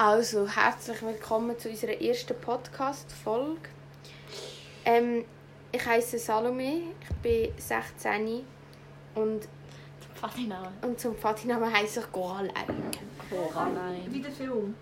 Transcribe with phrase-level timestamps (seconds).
[0.00, 3.68] Also, herzlich willkommen zu unserer ersten Podcast-Folge.
[4.84, 5.24] Ähm,
[5.72, 8.44] ich heiße Salome, ich bin 16
[9.16, 9.48] und,
[10.14, 10.70] Fatina.
[10.82, 12.52] und zum Pfadinamen heiße ich Coraline.
[13.28, 14.06] Coraline.
[14.08, 14.76] Wie der Film.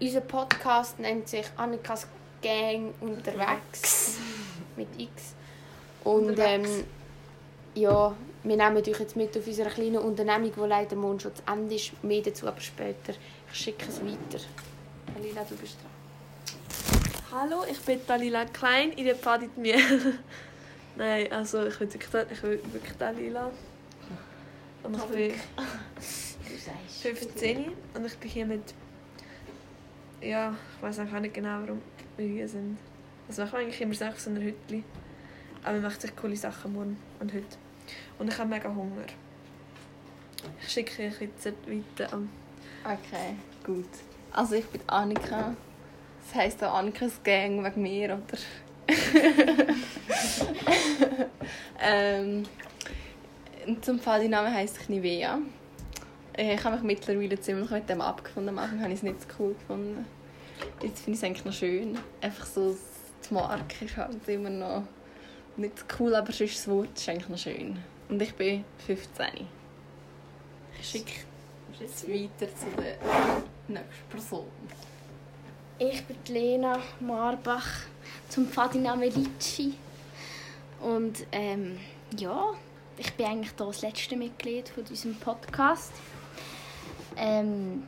[0.00, 2.06] Unser Podcast nennt sich Annikas
[2.40, 4.18] Gang unterwegs
[4.76, 5.34] mit X.
[6.04, 6.70] Und Unterwegs.
[6.70, 6.84] ähm,
[7.74, 8.14] ja,
[8.44, 11.74] wir nehmen euch jetzt mit auf unserer kleinen Unternehmung, die leider morgen schon zu Ende
[11.74, 11.92] ist.
[12.04, 13.14] Mehr dazu aber später.
[13.50, 14.44] Ich schicke es weiter.
[15.16, 15.90] Alina, du bist dran.
[17.32, 19.78] Hallo, ich bin Dalila Klein, in der Padit mir.
[20.96, 23.50] Nein, also ich will wirklich, ich wirklich Dalila.
[24.82, 25.32] Und ich bin
[26.46, 27.02] Du sagst.
[27.02, 28.74] 15 und ich bin hier mit...
[30.20, 31.80] Ja, ich weiß auch nicht genau, warum
[32.18, 32.78] wir hier sind.
[33.26, 34.82] Also wir machen eigentlich immer Sachen so einer Hütte.
[35.62, 37.63] Aber wir machen sich coole Sachen morgen und heute.
[38.18, 39.04] Und ich habe mega Hunger.
[40.62, 42.28] Ich schicke euch jetzt weiter an.
[42.84, 43.88] Okay, gut.
[44.32, 45.54] Also ich bin Annika.
[46.26, 48.38] Das heisst auch Annikas Gang wegen mir, oder?
[51.80, 52.44] ähm,
[53.80, 55.38] zum Fall, die Name heisst Nivea.
[56.36, 58.50] Äh, Ich habe mich mittlerweile ziemlich mit dem abgefunden.
[58.50, 60.06] Am Anfang habe ich es nicht so cool gefunden.
[60.82, 61.98] Jetzt finde ich es eigentlich noch schön.
[62.20, 62.76] Einfach so,
[63.28, 64.82] die Marke ist halt immer noch
[65.56, 67.78] nicht cool, aber sonst das Wort ist eigentlich noch schön.
[68.08, 69.26] Und ich bin 15.
[70.80, 71.12] Ich schicke
[71.80, 72.98] jetzt weiter zu der
[73.68, 74.46] nächsten Person.
[75.78, 77.66] Ich bin die Lena Marbach,
[78.28, 79.74] zum Pfadinamen Litschi.
[80.80, 81.78] Und ähm,
[82.16, 82.52] ja,
[82.96, 85.92] ich bin eigentlich hier das letzte Mitglied von unserem Podcast.
[87.16, 87.84] Ähm,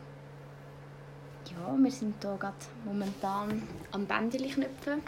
[1.50, 5.02] ja, wir sind hier gerade momentan am Bändeli knüpfen,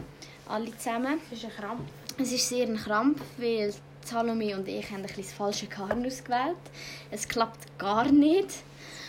[0.48, 1.20] alle zusammen.
[1.30, 1.90] Das ist ein Krampf.
[2.20, 3.72] Es ist sehr ein Krampf, weil
[4.04, 6.56] Salome und ich haben ein bisschen das falsche Garn ausgewählt.
[7.10, 8.48] Es klappt gar nicht.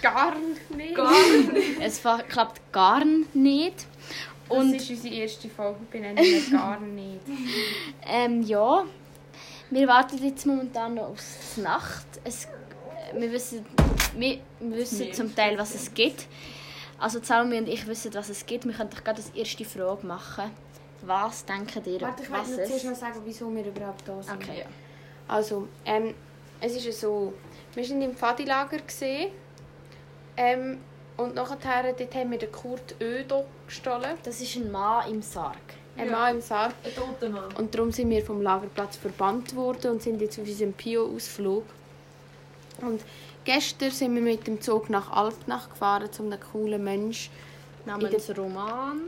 [0.02, 0.36] Gar
[1.54, 1.82] nicht.
[1.82, 3.86] Es fa- klappt gar nicht.
[4.48, 5.80] Und das ist unsere erste Folge.
[5.92, 7.20] Wir benennen ihn gar nicht.
[8.08, 8.84] Ähm, ja,
[9.70, 11.20] wir warten jetzt momentan noch auf
[11.56, 12.06] die Nacht.
[12.24, 12.48] Es,
[13.16, 13.66] wir wissen,
[14.18, 16.26] wir, wir wissen Wir zum Teil, was es gibt.
[17.00, 18.66] Also Salome und ich wissen, was es gibt.
[18.66, 20.52] Wir können doch gerade die erste Frage machen.
[21.02, 24.36] Was denkt ihr, Warte, ich noch zuerst noch sagen, wieso wir überhaupt da sind.
[24.36, 24.66] Okay, ja.
[25.28, 26.14] Also, ähm,
[26.60, 27.34] es ist ja so,
[27.74, 29.32] wir waren im Pfadilager gesehen.
[30.36, 30.80] Ähm,
[31.18, 34.18] und nachher dort haben wir den Kurt Ödo gestohlen.
[34.24, 35.58] Das ist ein Mann im Sarg.
[35.98, 36.12] Ein Ja.
[36.14, 36.74] Mann im Sarg.
[36.84, 37.54] Ein toter Mann.
[37.58, 41.66] Und darum sind wir vom Lagerplatz verbannt worden und sind jetzt auf unserem Pio-Ausflug.
[42.82, 43.02] Und
[43.44, 47.30] gestern sind wir mit dem Zug nach Alpnach gefahren, zu einem coolen Mensch.
[47.86, 49.02] Namens Roman.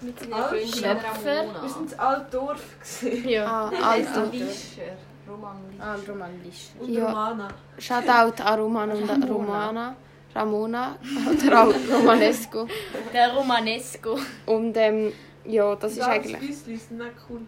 [0.00, 1.38] Mit seiner Freundin Schöpfer.
[1.38, 1.62] Ramona.
[1.62, 2.62] Wir sind in Altdorf.
[2.80, 3.28] gewesen.
[3.28, 3.46] Ja.
[3.46, 4.82] Ah, also, Lischer.
[5.28, 5.84] Roman Lischer.
[5.84, 6.68] Ah, Roman Lisch.
[6.78, 7.06] Und Ja.
[7.08, 7.48] Romana.
[7.78, 9.26] Shoutout an Roman und Ramona.
[9.32, 9.96] Romana.
[10.34, 10.96] Ramona
[11.30, 12.68] oder auch Romanesco.
[13.12, 14.18] Der Romanesco.
[14.46, 15.12] Und ähm,
[15.44, 16.38] ja, das ist Das eigentlich...
[16.38, 17.40] Büsli sind nicht cool.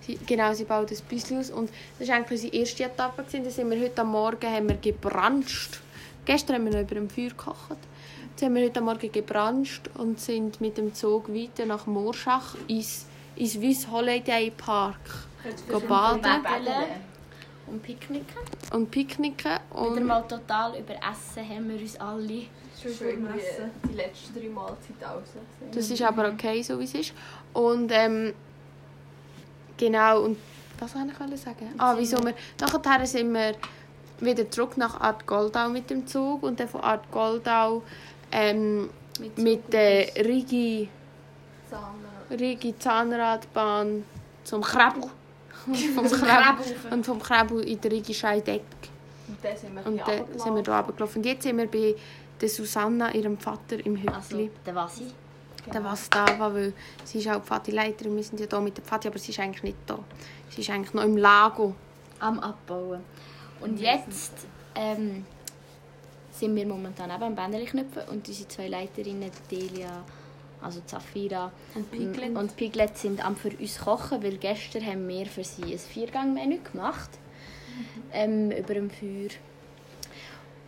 [0.00, 1.50] Sie, genau, sie baut ein Büsschen aus.
[1.50, 3.22] Und das war eigentlich unsere erste Etappe.
[3.24, 3.44] Gewesen.
[3.44, 5.80] Da sind wir heute am Morgen haben wir gebranscht.
[6.26, 7.78] Gestern haben wir noch über dem Feuer gekocht.
[8.38, 13.06] Jetzt haben wir heute Morgen gebranscht und sind mit dem Zug weiter nach Morschach ins,
[13.34, 14.94] ins Swiss Holiday Park
[15.88, 16.22] Baden.
[17.66, 18.36] Und Picknicken.
[18.72, 19.58] und picknicken.
[19.72, 22.44] Wieder Und mal total über Essen haben wir uns alle.
[22.80, 23.72] Schön Schon messen.
[23.90, 25.30] die letzten drei Mahlzeiten raus.
[25.74, 27.14] das ist aber okay, so wie es ist.
[27.52, 28.34] Und ähm,
[29.76, 30.38] genau, und
[30.78, 31.74] was wollte ich sagen?
[31.76, 32.34] Ah, wieso wir...
[32.60, 33.56] Nachher sind wir
[34.20, 37.82] wieder zurück nach Art Goldau mit dem Zug und dann von Art Goldau
[38.32, 38.90] ähm,
[39.36, 40.88] mit der Rigi.
[42.30, 44.04] Rigi Zahnradbahn
[44.44, 44.62] zum.
[45.66, 48.62] Und vom Krebel, und vom Krebel in der Rigi Scheideck.
[49.26, 51.18] Und dann sind wir Und dann sind wir hier runtergelaufen.
[51.18, 51.94] Und jetzt sind wir bei
[52.40, 54.14] der Susanna, ihrem Vater, im Hütli.
[54.14, 55.06] Also, der Wasi.
[55.70, 56.72] Der was da war, weil
[57.04, 58.16] sie ist auch Pfadi-Leiterin.
[58.16, 59.98] Wir sind ja hier mit der Pfadi, aber sie ist eigentlich nicht da.
[60.48, 61.74] Sie ist eigentlich noch im Lago.
[62.20, 63.00] am Abbauen.
[63.60, 65.24] Und jetzt ähm,
[66.38, 70.04] sind wir momentan eben am Bändeli knüpfen und unsere zwei Leiterinnen, Delia,
[70.60, 72.36] also Zafira Und Piglet.
[72.36, 76.58] und Piglet sind am für uns kochen, weil gestern haben wir für sie ein Viergang-Menü
[76.72, 77.10] gemacht
[78.12, 79.30] ähm, über dem Feuer.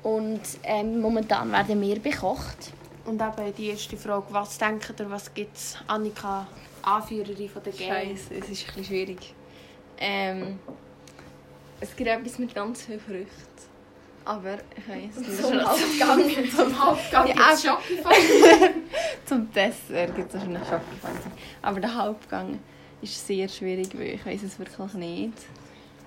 [0.02, 2.72] Und ähm, momentan werden wir bekocht.
[3.04, 5.76] Und eben die erste Frage, was denkt ihr, was gibt es?
[5.86, 6.46] Annika,
[6.82, 7.88] Anführerin von der Gang.
[7.90, 9.34] Scheiße, es ist ein bisschen schwierig.
[9.98, 10.58] Ähm,
[11.80, 13.28] es gibt etwas mit ganz viel Früchten.
[14.24, 15.42] Aber ich weiß nicht.
[15.42, 16.50] Zum Hauptgang.
[16.56, 17.80] Zum Hauptgang Ja, gibt's aber-
[18.14, 18.70] Schokofan.
[19.26, 21.20] Zum Dessert gibt es wahrscheinlich Schokolade.
[21.62, 22.58] Aber der Hauptgang
[23.02, 25.32] ist sehr schwierig, weil ich weiß es wirklich nicht.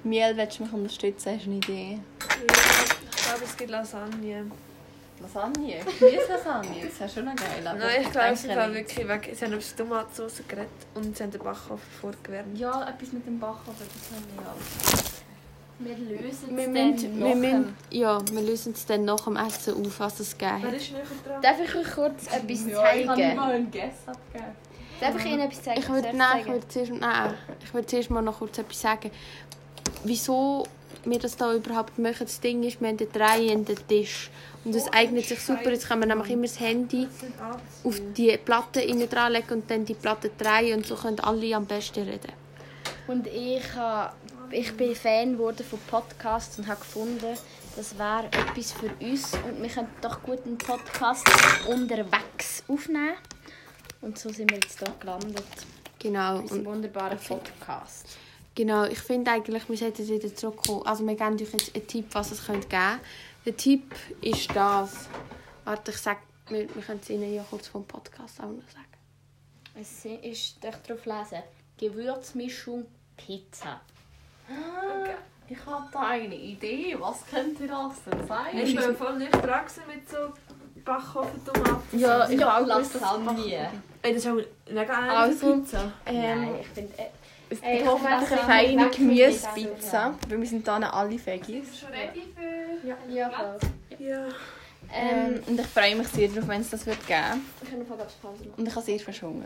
[0.03, 1.33] Miel, willst du mich unterstützen?
[1.35, 1.99] Hast du eine Idee?
[2.19, 4.51] Ich glaube, es gibt Lasagne.
[5.21, 5.79] Lasagne.
[5.99, 6.85] Gemüse-Lasagne.
[6.85, 7.65] Das wäre schon noch geil.
[7.65, 9.29] aber Nein, ich glaube, sie haben wirklich weg.
[9.33, 12.57] Sie haben die Tomatensauce geredet und sie haben den Backofen vorgewärmt.
[12.57, 15.03] Ja, etwas mit dem Backofen, das habe ich auch.
[15.85, 19.99] Wir lösen es dann wir müssen, ja, wir lösen es dann nach dem Essen auf,
[19.99, 21.43] was es gegeben hat.
[21.43, 23.35] Darf ich euch kurz etwas Ja, ich habe zeigen?
[23.35, 24.51] mal einen Guess abgegeben.
[24.99, 25.79] Darf ich Ihnen etwas zeigen?
[25.81, 26.53] Ich würde, Zuerst nein, ich zeigen?
[26.53, 27.33] würde zuerst, nein,
[27.63, 29.11] ich würde zuerst mal noch kurz etwas sagen.
[30.03, 30.65] Wieso
[31.05, 34.29] wir das da überhaupt machen, das Ding ist, wir haben einen drehenden Tisch.
[34.63, 35.71] Und das eignet sich super.
[35.71, 37.07] Jetzt kann man nämlich immer das Handy
[37.83, 41.53] auf die Platte innen dran legen und dann die Platte drehen und so können alle
[41.55, 42.31] am besten reden.
[43.07, 44.13] Und ich, ha,
[44.53, 47.37] ich bin Fan geworden von Podcasts und habe gefunden,
[47.75, 49.33] das wäre etwas für uns.
[49.33, 51.27] Und wir könnten doch gut einen Podcast
[51.67, 53.15] unterwegs aufnehmen.
[54.01, 55.43] Und so sind wir jetzt hier gelandet.
[55.97, 56.39] Genau.
[56.39, 58.05] Und wunderbarer Podcast.
[58.55, 60.85] Genau, ich finde eigentlich, wir sollten wieder zurückkommen.
[60.85, 62.99] Also wir geben euch jetzt einen Tipp, was es könnte geben
[63.45, 65.07] Der Tipp ist das.
[65.63, 66.19] Warte, ich sag,
[66.49, 68.85] wir, wir können es Ihnen ja kurz vom Podcast auch noch sagen.
[69.75, 71.41] Es ist, darf ich drauf lesen,
[71.79, 72.85] Gewürzmischung
[73.17, 73.81] Pizza.
[75.47, 75.57] Ich
[75.91, 76.95] da eine Idee.
[76.99, 78.57] Was könnte das denn sein?
[78.57, 80.17] Ich bin voll nicht dran mit so
[80.83, 81.99] Backofen-Tomaten.
[81.99, 83.71] Ja, ich Ja, habe Lasagne.
[84.01, 84.37] Ey, das ist auch
[84.69, 85.91] mega eine Also, Pizza.
[86.05, 86.93] Ähm, Nein, ich finde...
[86.97, 87.09] Äh,
[87.61, 90.15] eine feine Gemüsepizza.
[90.27, 91.79] Weil wir sind hier alle Veggies.
[91.79, 92.87] Schon ready für...
[93.13, 93.59] ja, voll.
[93.99, 94.27] Ja.
[94.91, 97.87] Ähm, und ich freue mich sehr darauf, wenn es das wird geben Ich kann noch
[97.87, 98.53] Pause machen.
[98.57, 99.45] Und ich habe sehr viel Hunger.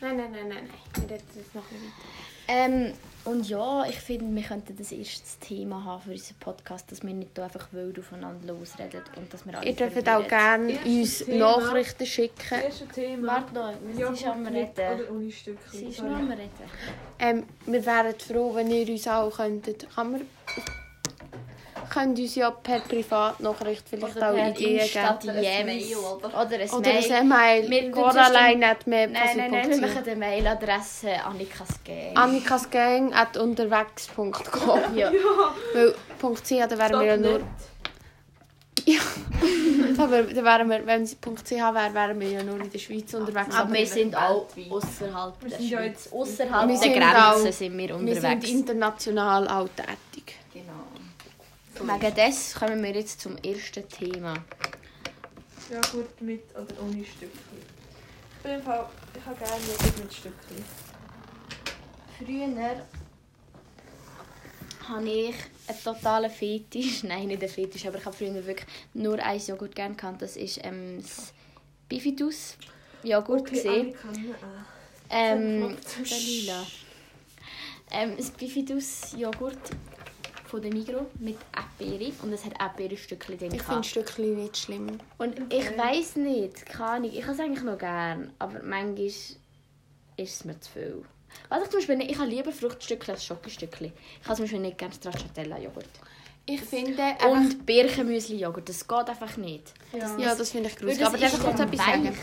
[0.00, 0.70] Nein, nein, nein, nein, nein.
[0.94, 1.82] Wir reden jetzt noch nicht.
[2.48, 2.92] Ähm,
[3.24, 7.12] und ja, ich finde, wir könnten das erstes Thema haben für unseren Podcast, dass wir
[7.12, 11.60] nicht einfach wild aufeinander losreden und dass wir alle Ihr dürft auch gerne uns Thema.
[11.60, 12.60] Nachrichten Das schicken.
[12.62, 13.28] erste Thema.
[13.28, 15.00] Warte noch, sie ist am mit Reden.
[15.00, 15.78] Oder ohne Stückchen.
[15.78, 16.50] Sie ist noch am Reden.
[17.18, 19.86] Ähm, wir wären froh, wenn ihr uns auch könntet.
[19.94, 20.20] Kann man...
[21.92, 25.28] Könnt uns ja per Privatnachricht vielleicht Oder auch per Ideen geben.
[25.28, 25.66] Ein DMs.
[25.66, 26.28] Mail, oder?
[26.28, 27.12] Oder ein Oder Mail.
[27.12, 27.62] ein Mail.
[27.70, 32.16] Wir- wir Coraline at Nein, nein, nein, wir machen die Mailadresse Annikas Gang.
[32.16, 35.10] annikasgang at unterwegs.com ja.
[35.74, 35.94] Weil
[36.36, 37.40] .ch, da wären wir ja nur...
[38.86, 39.00] Ja.
[40.02, 43.12] Aber da wären wir, wenn es .ch wäre, wären wir ja nur in der Schweiz
[43.14, 43.54] unterwegs.
[43.54, 46.08] Aber wir sind auch außerhalb Wir der Schweiz.
[46.12, 48.22] Außerhalb Wir der Grenzen sind wir wir unterwegs.
[48.22, 50.36] sind international auch tätig.
[50.52, 50.72] Genau.
[51.82, 54.34] Wegen des kommen wir jetzt zum ersten Thema.
[55.70, 57.30] Ja gut, mit oder ohne Stückchen.
[58.36, 58.86] Ich bin im Fall...
[59.16, 60.64] Ich habe gerne Joghurt mit Stückchen.
[62.18, 62.80] Früher
[64.88, 65.34] habe ich
[65.68, 67.02] einen totalen Fetisch.
[67.04, 70.20] Nein, nicht einen Fetisch, aber ich habe früher wirklich nur ein Joghurt gerne gehabt.
[70.20, 71.32] Das ist ähm, das
[71.88, 72.56] Bifidus
[73.02, 73.48] Joghurt.
[73.48, 73.94] gesehen.
[74.06, 74.34] alle kann
[75.08, 76.08] Ähm, Knopf.
[76.10, 76.66] der Lila.
[77.92, 79.58] Ähm, das Bifidus Joghurt
[80.50, 83.54] von der Migros mit Erdbeere und es hat Erdbeerstückchen drin.
[83.54, 84.98] Ich finde Stückchen nicht schlimm.
[85.18, 89.36] Und ich weiß nicht, keine Ahnung, ich habe es eigentlich noch gern, aber manchmal ist
[90.16, 91.04] es mir zu viel.
[91.48, 93.92] Was ich zum Beispiel nicht, ich habe lieber Fruchtstückchen als Schokostückchen.
[94.20, 95.86] Ich habe zum Beispiel nicht gerne Stracciatella-Joghurt.
[96.46, 97.02] Ich finde.
[97.30, 99.72] Und Birchenmüsli-Joghurt, das geht einfach nicht.
[99.92, 100.16] Ja.
[100.18, 101.06] Ja, das finde ich gruselig.
[101.06, 102.16] Aber darf ich kurz etwas sagen?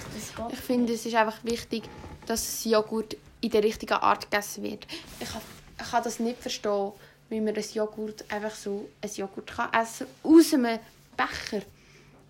[0.51, 1.83] Ich finde, es ist einfach wichtig,
[2.25, 4.85] dass das Joghurt in der richtigen Art gegessen wird.
[5.19, 5.41] Ich kann,
[5.79, 6.91] ich kann das nicht verstehen,
[7.29, 10.79] wie man ein Joghurt einfach so ein Joghurt kann essen aus einem
[11.15, 11.63] Becher.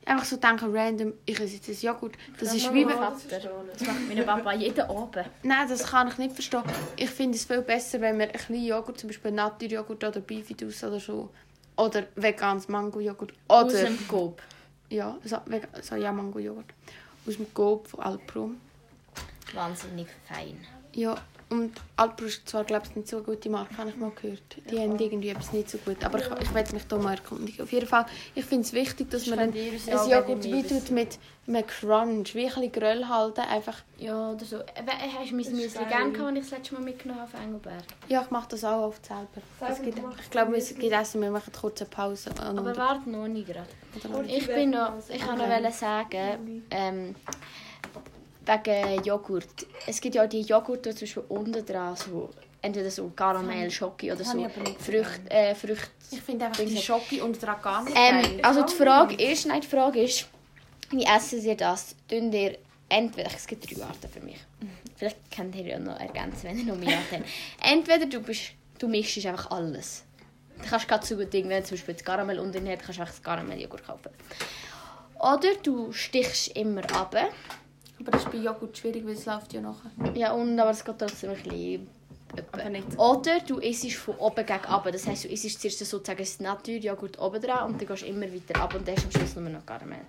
[0.05, 2.13] Einfach so denken, random, ich esse jetzt ein Joghurt.
[2.39, 2.81] Das ist wie...
[2.83, 2.97] Ja, wenn-
[3.73, 5.17] das macht mein Papa jeden Abend.
[5.43, 6.63] Nein, das kann ich nicht verstehen.
[6.95, 10.81] Ich finde es viel besser, wenn man ein bisschen Joghurt, zum Beispiel Naturjoghurt oder Bifidus
[10.85, 11.29] oder so,
[11.75, 14.41] oder veganes Mango-Joghurt, Aus dem Coop.
[14.89, 15.37] ja, so,
[15.81, 16.65] so ja Mango-Joghurt
[17.27, 18.51] aus dem Coop von Alpro.
[19.53, 20.57] Wahnsinnig fein.
[20.93, 21.17] Ja,
[21.49, 24.41] und Alpro ist zwar, glaube ich, nicht so eine gute Marke, habe ich mal gehört.
[24.69, 27.63] Die haben irgendwie etwas nicht so gut, aber ich, ich werde mich da mal erkundigen.
[27.63, 30.41] Auf jeden Fall, ich finde es wichtig, dass man ihr uns ein ja auch Joghurt
[30.41, 30.79] gerne wie wissen.
[30.79, 33.77] tut mit einem Crunch, wie ein bisschen Gröll halten, einfach...
[33.97, 34.57] Ja, oder so.
[34.57, 34.63] Äh,
[35.17, 37.41] Hast du mein ist Müsli gern gehabt, als ich das letzte Mal mitgenommen habe auf
[37.41, 37.83] Engelberg?
[38.09, 39.27] Ja, ich mache das auch oft selber.
[39.69, 40.81] Es gibt, ich glaube, es Müsli.
[40.89, 42.29] gibt Essen, wir machen kurz eine Pause.
[42.31, 43.69] Und, Aber warte noch nicht gerade.
[44.27, 45.63] Ich bin noch, ich kann noch Okay.
[45.63, 47.15] wollte sagen, ähm,
[48.47, 49.65] wegen Joghurt.
[49.85, 52.29] Es gibt ja auch die Joghurt, die zum Beispiel unten dran so,
[52.61, 54.47] entweder so Karamell, Schoki oder so
[54.79, 55.89] Früchte, äh, Früchte.
[56.11, 59.61] Ich finde einfach die Schoki und dran gar nicht Ähm, also die Frage ist, nein,
[59.61, 60.27] die Frage ist,
[60.89, 61.95] wie essen ihr das?
[62.07, 62.57] Tun ihr
[62.89, 64.37] entweder, es gibt drei Arten für mich.
[64.95, 67.23] Vielleicht könnt ihr ja noch ergänzen, wenn ihr noch mehr habt.
[67.61, 70.03] Entweder du, bist, du mischst einfach alles.
[70.63, 73.13] Du kannst gerade so gut du zum Beispiel das Karamell unten hat, kannst du einfach
[73.13, 74.09] das Karamelljoghurt kaufen.
[75.19, 77.15] Oder du stichst immer ab.
[77.99, 79.89] Aber das ist bei Joghurt schwierig, weil es läuft ja nachher.
[80.13, 81.87] Ja, und, aber es geht trotzdem ein bisschen...
[82.51, 82.97] Aber nicht.
[82.99, 84.91] Oder du isst von oben gegen unten.
[84.91, 88.25] Das heisst, du isst zuerst sozusagen das Naturjoghurt oben dran und dann gehst du immer
[88.25, 90.01] weiter ab und dann hast du am Schluss nur noch Karamell.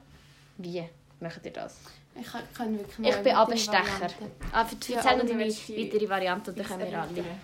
[0.59, 0.83] Wie
[1.21, 1.77] macht ihr das?
[2.21, 4.09] Ich kann, wirklich Ich bin Abstecher.
[4.53, 7.41] Ah, für Ja, erzähl noch willst die- weitere Variante und dann können wir alle sagen.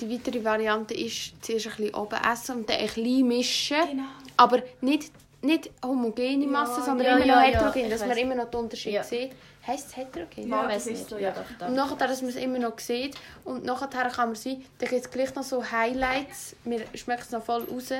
[0.00, 3.76] Die weitere Variante ist zuerst ein bisschen oben essen und dann ein bisschen mischen.
[3.90, 4.02] Genau.
[4.38, 8.16] Aber nicht, nicht homogene Masse, Ja, sondern ja, immer ja, noch ja, heterogen, dass man
[8.16, 9.04] immer noch den Unterschied Ja.
[9.04, 9.32] sieht.
[9.66, 10.48] Heisst es heterogen?
[10.48, 11.08] Ja, weiß das ist nicht.
[11.08, 11.44] so, ja, ja.
[11.58, 11.68] doch.
[11.68, 13.16] Und nachher, dass man es immer noch sieht.
[13.44, 16.56] Und nachher kann man sehen, dann gibt es gleich noch so Highlights.
[16.64, 17.92] Mir schmeckt es noch voll raus,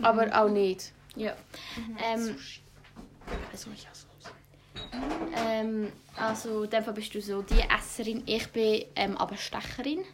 [0.00, 0.92] aber auch nicht.
[1.16, 1.34] Ja.
[2.02, 2.36] Ähm,
[5.36, 8.22] ähm, also in dem Fall bist du so die Esserin.
[8.26, 10.04] Ich bin ähm, aber Stecherin.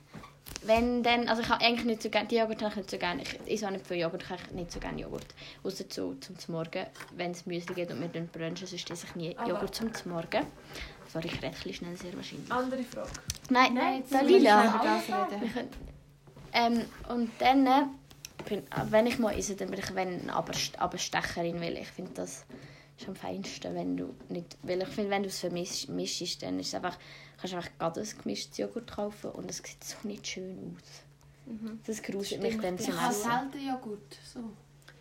[0.63, 2.99] Wenn dann, also ich habe eigentlich nicht so gerne, die Joghurt habe ich nicht so
[2.99, 3.23] gerne.
[3.23, 5.27] Ich esse auch nicht viel Joghurt, ich habe nicht so gerne Joghurt.
[5.63, 6.87] Außer so zum Morgen,
[7.17, 9.91] wenn es Müsli gibt und wir dann brunchen, sonst esse ich nie Aber- Joghurt zum
[10.07, 10.45] Morgen.
[11.13, 12.53] Sorry, ich rede ein schnell, sehr wahrscheinlich.
[12.53, 13.09] Andere Frage.
[13.49, 14.81] Nein, Nein, Dalila.
[16.53, 17.83] Ähm, und dann, äh,
[18.49, 22.13] bin, wenn ich mal esse, dann bin ich wenn aber, aber Stecherin, weil ich finde
[22.15, 22.45] das
[23.01, 26.59] ist am feinsten, wenn du nicht, weil ich finde, wenn du es vermischst, mischst, dann
[26.61, 26.99] ist es einfach,
[27.39, 31.03] kannst du einfach gerade ein gemischtes Joghurt kaufen und es sieht so nicht schön aus.
[31.87, 33.31] Das gruselt mich dann Ich zum habe Essen.
[33.53, 34.19] selten Joghurt.
[34.33, 34.41] So.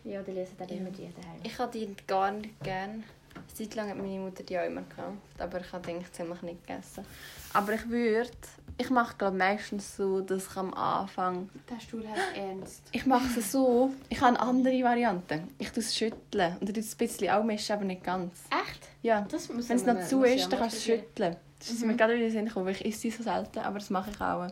[0.02, 1.40] Ja, die lesen dann immer die daheim.
[1.44, 3.04] Ich habe die gar nicht gern.
[3.34, 6.10] Eine Zeit lang hat meine Mutter die auch immer gekauft, aber ich habe die eigentlich
[6.12, 7.04] ziemlich nicht gegessen.
[7.52, 8.30] Aber ich würde,
[8.80, 12.82] ich mache glaube meistens so, dass ich am Anfang, Der Stuhl hat ernst.
[12.92, 15.42] ich mache es so, ich habe andere Variante.
[15.58, 18.02] Ich tue es schütteln und dann tue ich es ein bisschen auch mischen, aber nicht
[18.02, 18.32] ganz.
[18.50, 18.80] Echt?
[19.02, 21.36] Ja, Das muss wenn es noch zu ich ist, dann kannst du es schütteln.
[21.58, 23.78] Das ist mir gerade wieder in den Sinn gekommen, weil ich esse so selten, aber
[23.78, 24.46] das mache ich auch.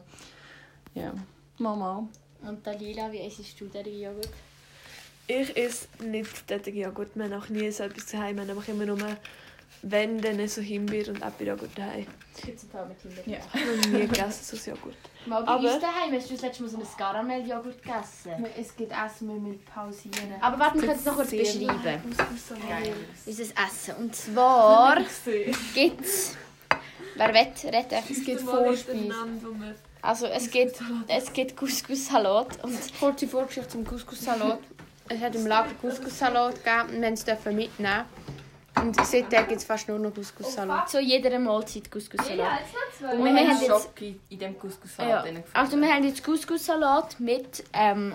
[0.95, 1.15] Ja,
[1.57, 2.07] Mama.
[2.43, 4.29] Und Dalila, wie isst du den Joghurt?
[5.27, 7.11] Ich esse nicht solche Joghurt.
[7.15, 8.37] Wir haben auch nie so etwas daheim.
[8.37, 8.99] Wir haben einfach immer nur,
[9.83, 12.07] wenn, dann so Himbeer und Apfeljoghurt daheim.
[12.45, 13.23] Gibt es mit Himbeer?
[13.27, 13.39] Ja.
[13.55, 14.97] Ich habe noch nie gegessen, so ein Joghurt.
[15.27, 18.47] Mal bei Aber- uns daheim hast du das letzte Mal so ein Karamelljoghurt gegessen.
[18.59, 20.35] Es gibt Essen, wir müssen pausieren.
[20.41, 21.83] Aber warte, wir können es noch kurz Sehr beschreiben.
[21.85, 22.01] Geil.
[23.27, 23.95] Unser Essen.
[23.99, 24.99] Und zwar
[25.75, 26.37] gibt es...
[27.15, 27.93] Wer will, redet.
[28.11, 29.15] Es gibt Vorspeise.
[30.01, 34.61] Also es gibt, es gibt Couscous-Salat und Kurze Vorgeschichte zum Couscous-Salat.
[35.09, 38.05] Es hat im Lager Couscous-Salat gegeben und wir haben es mitnehmen.
[38.81, 40.89] Und seitdem gibt es fast nur noch Couscous-Salat.
[40.89, 42.61] zu jeder Mahlzeit Couscous-Salat.
[43.13, 43.89] Und Und wir haben jetzt...
[44.31, 45.41] In dem Couscous-Salat Ja.
[45.55, 48.15] Also wir haben jetzt Couscous-Salat mit ähm,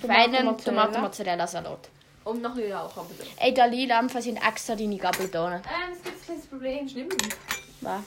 [0.00, 0.56] feinem Tomaten-Mozzarella.
[0.86, 1.88] Tomaten-Mozzarella-Salat.
[2.24, 2.62] Und noch ein
[3.18, 3.26] drin.
[3.38, 5.56] Ey, Dalila, am Fall sind extra deine Gabel da.
[5.56, 5.60] Ähm,
[5.92, 6.88] es gibt ein kleines Problem.
[6.88, 7.14] Stimmt.
[7.80, 8.00] Was?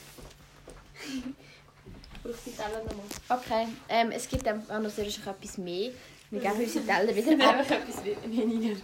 [3.29, 4.89] Okay, ähm, es gibt einfach noch
[5.27, 5.91] etwas mehr.
[6.31, 7.59] Wir geben unsere Teller wieder ab.
[7.69, 8.79] etwas weniger.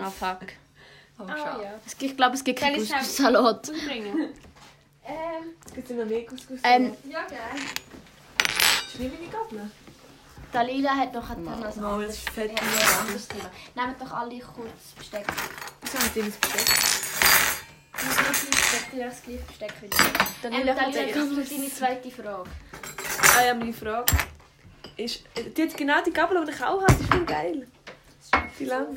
[0.00, 0.48] Ah, fuck.
[1.18, 1.62] Aber Ah, schade.
[1.64, 1.70] ja.
[2.00, 3.70] Ich glaube, es gibt keinen ich Couscous-Salat.
[5.06, 6.60] Ähm, es gibt immer mehr Couscous.
[6.64, 7.26] Ähm, Ja.
[7.26, 9.70] Ist nicht meine Gabel?
[10.50, 12.52] Dalila hat noch ein noch ein Mal, das anderes, ist fett.
[12.52, 13.50] ja, ein anderes Thema.
[13.74, 15.26] Nehmt doch alle kurz Besteck.
[15.82, 16.72] Wieso haben die das bestellt?
[17.98, 19.96] Ich muss nicht Besteck, das gleiche Besteck wieder.
[20.42, 22.50] Dalila Ähm, Dalila, das ist deine zweite Frage.
[23.38, 24.14] Ah ja, meine Frage
[24.96, 26.86] ist, äh, die hat genau die Gabel, die ich auch habe.
[26.86, 27.68] Das ist voll geil.
[28.58, 28.96] Wie lange?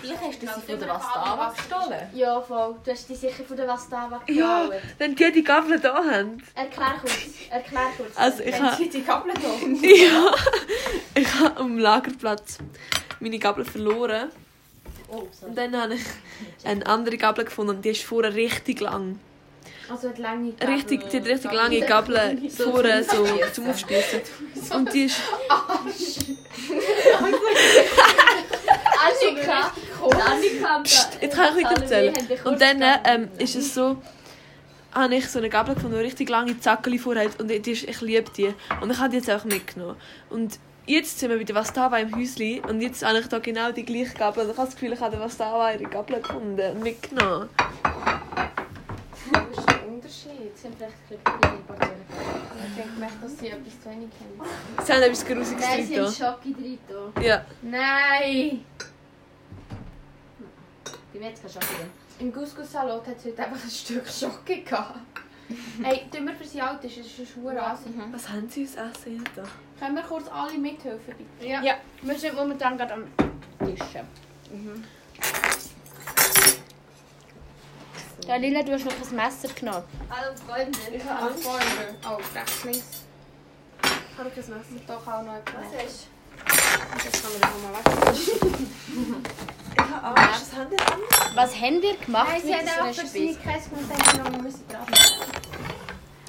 [0.00, 2.00] Vielleicht hast du sie von der Vastava gestohlen.
[2.14, 2.74] Ja, voll.
[2.84, 4.82] Du hast die sicher von der Vastava Ja, geklaut.
[4.98, 6.42] wenn die die Gabel da haben.
[6.54, 7.12] Erklär kurz.
[7.50, 8.10] Erklär kurz.
[8.16, 9.86] Also ich habe Die Gabel da.
[9.86, 10.34] ja,
[11.14, 12.58] ich habe am Lagerplatz
[13.20, 14.30] meine Gabel verloren.
[15.08, 15.50] Oh, sorry.
[15.50, 16.02] Und dann habe ich
[16.64, 19.20] eine andere Gabel gefunden und die ist vorher richtig lang.
[19.88, 20.74] Also hat lange Gabel.
[20.74, 24.20] Richtig, die hat richtig lange Gabel vorher so zum Aufspießen.
[24.74, 25.20] Und die ist...
[28.96, 29.72] Annika!
[30.02, 30.82] Annika!
[31.20, 32.14] Jetzt kann ich wieder erzählen.
[32.44, 33.96] Und dann ähm, ist es so,
[34.92, 37.84] habe ich so eine Gabel gefunden, die richtig lange Zackel vorher hat und die ist,
[37.84, 38.54] ich liebe die.
[38.80, 39.96] Und ich habe die jetzt auch mitgenommen.
[40.30, 43.38] Und jetzt sind wir wieder was da war im Häuschen und jetzt habe ich da
[43.38, 45.84] genau die gleiche Gabel und ich habe das Gefühl, ich habe was da war ihre
[45.84, 47.48] Gabel gefunden und mitgenommen.
[50.50, 50.94] Das ist ein Unterschied.
[51.08, 52.04] Sie haben vielleicht ein bisschen Portionen.
[52.68, 54.84] Ich denke, dass sie etwas zu wenig haben.
[54.86, 56.78] Sie haben etwas Grusiges Nein, sie haben Schoki drin.
[56.88, 57.20] da.
[57.20, 57.44] Ja.
[57.62, 58.64] Nein!
[61.12, 61.90] Bei mir jetzt kein Schoki drin.
[62.18, 64.98] Im Couscous-Salat hat es heute einfach ein Stück Schocke gehabt.
[65.82, 68.02] Hey, tun wir für sie alt ist, es ist eine Schuhe Ansehen.
[68.10, 69.44] Was haben sie uns essen da?
[69.78, 71.46] Können wir kurz alle mithelfen, bitte?
[71.48, 71.62] Ja.
[71.62, 71.74] Ja.
[72.02, 73.04] Wir sind momentan gerade am
[73.60, 74.00] Tischen.
[78.26, 79.84] Ja, Lila, du hast noch ein Messer genommen.
[80.10, 80.78] Hallo Freunde.
[80.92, 81.40] Ich habe Oh.
[81.40, 81.94] Freunde.
[82.08, 83.04] Oh, rechts, links.
[83.82, 84.84] Ich habe kein Messer.
[84.86, 85.84] Doch auch noch etwas.
[85.86, 86.06] ist?
[86.46, 89.26] Das kann man doch mal weg.
[89.78, 90.46] Ich habe Angst.
[90.52, 91.34] Was haben die an?
[91.36, 93.26] Was haben wir gemacht Nein, sie dieser einfach für seine
[93.86, 94.86] denkt noch, wir müssen dran.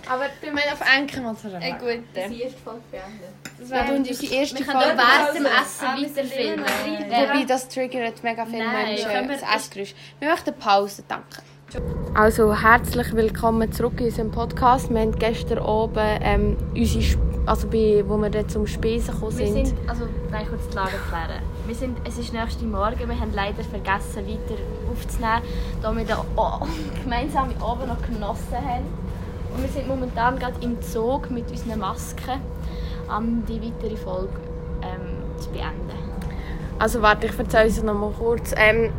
[0.09, 1.63] Aber wir auf Enkel mal zusammen.
[1.63, 2.29] Eine gute.
[2.29, 3.29] Die erste Folge beendet.
[3.59, 5.01] Das wäre unsere erste Wir können Folge.
[5.01, 5.45] auch während dem.
[5.45, 6.65] Essen wir weiterfilmen.
[7.09, 9.95] Wobei das triggert mega viele Menschen, wir- das Essgeräusch.
[10.19, 11.41] Wir möchten Pause, danke.
[12.13, 14.89] Also herzlich willkommen zurück in unserem Podcast.
[14.89, 19.37] Wir haben gestern oben ähm, unsere, Sp- also bei, wo wir dann zum Spesen gekommen
[19.37, 19.67] Wir sind.
[19.67, 21.41] sind, also nein, kurz die Lage erklären.
[21.65, 25.41] Wir sind, es ist nächste Morgen, wir haben leider vergessen, weiter aufzunehmen,
[25.81, 26.65] da wir da oh,
[27.03, 28.85] gemeinsam oben noch genossen haben.
[29.53, 32.39] Und wir sind momentan gerade im Zug mit unseren Masken,
[33.15, 34.29] um die weitere Folge
[34.83, 35.91] ähm, zu beenden.
[36.79, 38.53] Also warte, ich erzähle es noch mal kurz.
[38.55, 38.91] Ähm,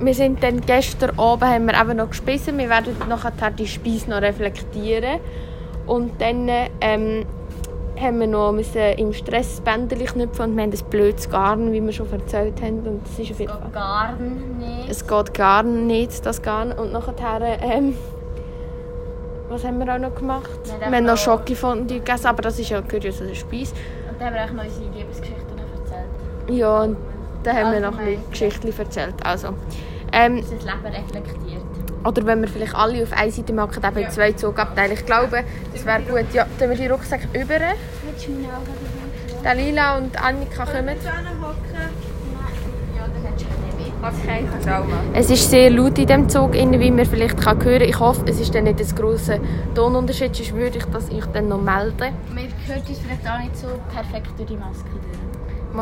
[0.00, 2.58] wir sind dann gestern oben haben wir eben noch gespissen.
[2.58, 5.20] Wir werden nachher die Speise noch reflektieren.
[5.86, 6.48] Und dann
[6.80, 7.24] ähm,
[8.00, 11.82] haben wir noch müssen im Stress Bändchen knüpfen und wir haben ein blödes Garn, wie
[11.82, 12.86] wir schon erzählt haben.
[12.86, 13.70] Und das ist jeden Fall...
[13.72, 14.90] Gar nicht.
[14.90, 16.72] Es geht gar nicht, das Garn.
[16.72, 17.94] Und nachher, ähm,
[19.48, 20.50] was haben wir auch noch gemacht?
[20.64, 23.74] Wir haben Wir haben noch Schokofondue gegessen, aber das ist ja gehört ja zu Speise.
[24.10, 26.08] Und dann haben wir auch noch unsere Liebesgeschichten erzählt.
[26.50, 26.96] Ja, und
[27.42, 29.14] dann haben wir noch ein Geschichten erzählt.
[29.24, 29.54] Also,
[30.12, 31.62] ähm, Unser Leben reflektiert.
[32.04, 34.94] oder wenn wir vielleicht alle auf eine Seite machen, eben in zwei Zugabteile.
[34.94, 36.32] Ich glaube, das wäre gut.
[36.32, 37.58] Ja, tun wir die Rucksäcke über.
[39.42, 40.96] Dalila und Annika kommen.
[41.04, 41.12] Ja.
[44.00, 44.44] Okay.
[45.12, 47.88] Es ist sehr laut in dem Zug, wie man vielleicht kann hören kann.
[47.88, 49.38] Ich hoffe, es ist dann nicht ein grosser
[49.74, 52.14] Tonunterschied, sonst würde ich das euch dann noch melden.
[52.32, 54.88] Man hört uns vielleicht auch nicht so perfekt durch die Maske.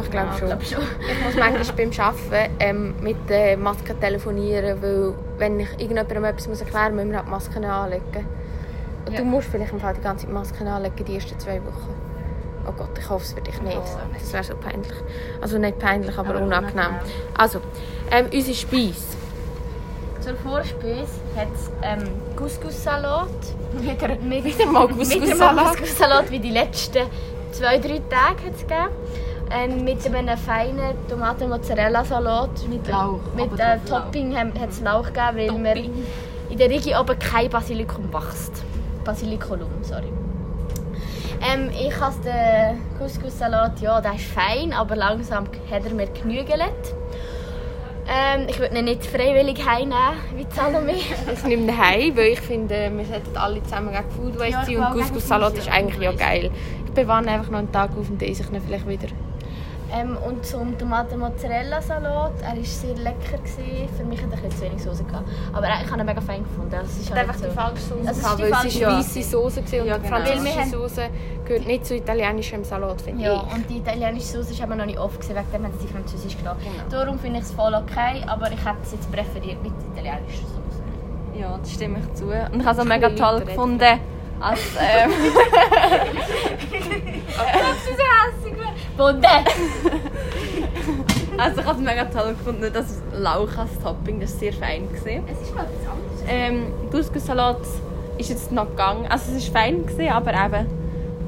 [0.02, 0.48] Ich glaube Ja, schon.
[0.48, 0.82] glaub schon.
[1.00, 6.48] Ich muss manchmal beim Arbeiten ähm, mit der Maske telefonieren, weil wenn ich irgendjemandem etwas
[6.48, 8.26] muss erklären muss, müssen wir halt die Masken anlegen.
[9.06, 9.18] Und Ja.
[9.20, 11.94] Du musst vielleicht im Fall die ganze Zeit Masken anlegen, die ersten zwei Wochen.
[12.68, 13.76] Oh Gott, ich hoffe es für dich nicht.
[13.78, 13.98] Oh.
[14.18, 14.92] Das wäre so peinlich.
[15.40, 16.74] Also nicht peinlich, aber, Aber unangenehm.
[16.86, 17.00] unangenehm.
[17.38, 17.60] Also,
[18.10, 19.16] ähm, unsere Speise.
[20.20, 23.28] Zur Vorspeise hat es ähm, Couscous-Salat.
[23.78, 25.66] Wieder, mit, Wieder mal Couscous-Salat.
[25.76, 27.04] Couscous-Salat wie die letzten
[27.52, 28.88] zwei, drei Tage hat es gegeben.
[29.50, 32.68] Ähm, mit einem feinen Tomaten-Mozzarella-Salat.
[32.68, 33.78] Mit Lauch, Mit äh.
[33.88, 35.90] Topping hat es Lauch gegeben, weil wir
[36.50, 38.64] in der Region oben kein Basilikum wächst.
[39.04, 40.12] Basilikulum, sorry.
[41.40, 46.94] Ähm, ich habe den Couscous-Salat, ja, der ist fein, aber langsam hat er mir genügelt.
[48.08, 50.92] Ähm, ich würde ihn nicht freiwillig heimnehmen, wie Salome.
[51.32, 54.80] Ich nehme ihn heim, weil ich finde, wir sollten alle zusammen gegen Food Waste Ja,
[54.80, 56.50] sein und Couscous-Salat ist eigentlich ja geil.
[56.86, 59.08] Ich bewahre einfach noch einen Tag auf und esse ich ihn vielleicht wieder.
[59.94, 63.38] Ähm, und zum Tomaten-Mozzarella-Salat, er war sehr lecker.
[63.38, 63.88] Gewesen.
[63.96, 65.28] Für mich hat er ein zu wenig Soße gehabt.
[65.52, 66.74] Aber ich habe ihn mega fein gefunden.
[66.74, 67.44] Also, es ist halt einfach so.
[67.46, 68.86] die falsche Soße Das ist gehabt, die es ist Soße.
[68.98, 70.16] weisse Soße gewesen und Ja, die genau.
[70.16, 71.02] französische wir haben- Soße
[71.44, 73.54] gehört nicht zu italienischem Salat, finde Ja, ich.
[73.54, 75.92] und die italienische Soße ist aber noch nicht oft, gewesen, wegen dem haben sie die
[75.92, 76.60] französisch genommen.
[76.62, 76.88] Genau.
[77.04, 80.82] Darum finde ich es voll okay, aber ich hätte es jetzt präferiert mit italienischer Soße.
[81.38, 82.24] Ja, das stimme ich zu.
[82.24, 84.00] Und ich habe es auch mega toll gefunden,
[84.40, 84.60] als...
[84.80, 85.10] Ähm,
[88.96, 89.06] Das.
[89.06, 89.28] Bunde!
[91.38, 94.88] also ich habe es mega toll gefunden, dass Lauch als Topping, das war sehr fein.
[94.88, 95.24] Gewesen.
[95.30, 96.24] Es ist mal etwas anderes.
[96.28, 97.58] Ähm, Couscous-Salat
[98.18, 99.06] ist jetzt noch gegangen.
[99.08, 100.66] Also es war fein, gewesen, aber eben...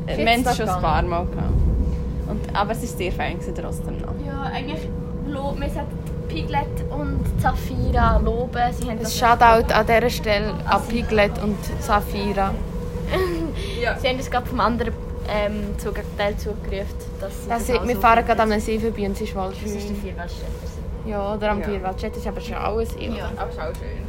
[0.07, 1.53] Äh, wir haben es schon noch ein paar Mal gehabt.
[2.29, 4.15] Und, aber es war sehr fein gewesen, trotzdem noch.
[4.27, 4.89] Ja, eigentlich
[5.27, 8.73] lo- wir sollten Piglet und Zafira loben.
[8.73, 12.53] Sie haben das Shoutout an dieser Stelle an Piglet und Safira.
[14.01, 14.93] Sie haben uns gerade vom anderen
[15.31, 16.87] ähm, Zugeteil zugerufen,
[17.21, 19.51] dass sie Das ist, wir auch fahren gerade am See vorbei und es ist voll
[19.51, 19.97] Das ist der schön.
[19.97, 20.49] Vierwaldstätter.
[21.07, 21.69] Ja, oder am Ja.
[21.69, 23.17] Vierwaldstädt ist aber schon alles ill.
[23.17, 23.31] Ja.
[23.37, 24.07] Aber ist auch schön.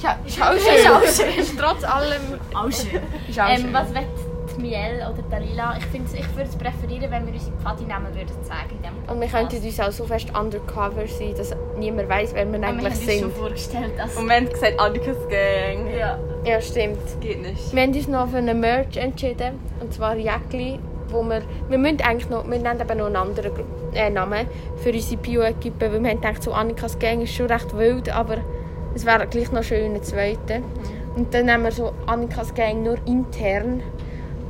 [0.00, 1.38] Schau, schau Ist auch schön.
[1.42, 2.22] Ist trotz allem
[2.54, 3.00] Auch schön.
[3.28, 3.72] ist auch Ähm, schön.
[3.72, 4.25] was will die
[4.58, 5.76] Miel oder Dalila?
[5.78, 9.20] Ich, find's- ich würde es präferieren, wenn wir unsere Pfadi nehmen würden sagen diesem Und
[9.20, 12.68] wir könnten uns auch so fest undercover sein, dass niemand weiß, wer wir Aber wir
[12.68, 13.32] eigentlich haben uns schon sind.
[13.36, 14.16] vorgestellt, dass...
[14.16, 15.90] Und wir haben gesagt, Annikas Gang.
[15.98, 16.18] ja.
[16.44, 16.98] Ja, stimmt.
[17.20, 17.74] Geht nicht.
[17.74, 22.00] Wir haben uns noch für einen Merch entschieden, und zwar Jäckli, wo wir, wir müssen
[22.02, 23.64] eigentlich noch, wir nennen eben noch einen anderen Gru-
[23.94, 27.76] äh, Namen für unsere Bio-Equipe, weil wir haben gedacht, so Annikas Gang ist schon recht
[27.76, 28.36] wild, aber
[28.94, 30.62] es wäre gleich noch schön eine zweite.
[31.16, 33.82] Und dann nehmen wir so Annikas Gang nur intern.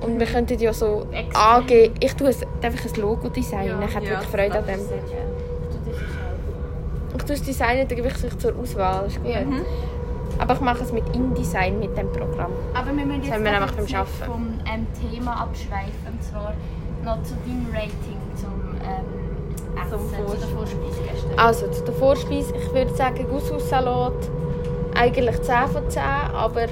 [0.00, 4.06] Und wir könnten ja so angeben, ich tue es, einfach ein Logo designen, ich hätte
[4.06, 4.80] Ja, wirklich Freude an dem.
[4.80, 4.86] Ich
[7.24, 7.24] tue.
[7.24, 9.32] Ich es designen, dann gebe ich es euch zur Auswahl, ist gut.
[10.38, 12.52] Aber ich mache es mit InDesign, mit dem Programm.
[12.74, 16.06] Aber wir müssen jetzt wir beim vom ähm, Thema abschweifen.
[16.12, 16.52] Und zwar
[17.04, 19.26] noch zu deinem Rating zum ähm,
[19.80, 21.00] Essen, Zum zu der Vorspeise.
[21.10, 21.38] Gestern.
[21.38, 24.30] Also zu der Vorspeise, ich würde sagen Couscous-Salat
[24.94, 26.66] eigentlich 10 von 10, aber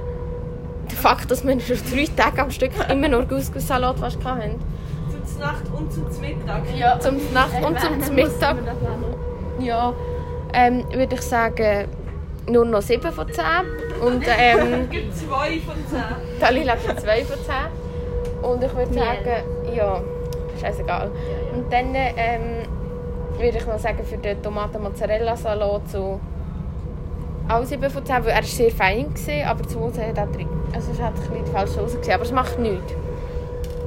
[0.90, 4.60] der Fakt, dass wir schon drei Tage am Stück immer nur Couscous-Salat fast hatten.
[5.26, 6.62] Zum Nacht und zum Mittag.
[6.76, 6.98] Ja.
[7.00, 8.56] Zum Nacht und zum Mittag.
[9.60, 9.94] Ja,
[10.52, 11.88] ähm, würde ich sagen
[12.48, 13.44] nur noch 7 von 10
[14.04, 16.38] und ähm, Es gibt zwei von zehn.
[16.40, 20.00] Dalila gibt 2 von 10 und ich würde sagen, ja,
[20.60, 21.10] scheißegal.
[21.54, 22.66] Und dann ähm,
[23.38, 26.20] würde ich noch sagen für den Tomaten-Mozzarella-Salat so
[27.48, 30.26] auch 7 von 10, weil er war sehr fein, gewesen, aber zu Hause hat er
[30.26, 30.48] drin.
[30.74, 32.92] Also es hat ein bisschen die falsche Hose gesehen, aber es macht nichts.